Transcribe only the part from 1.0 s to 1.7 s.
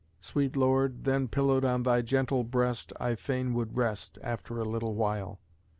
then pillowed